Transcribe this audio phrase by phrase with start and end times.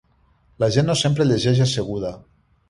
[0.63, 2.13] La gent no sempre llegeix asseguda.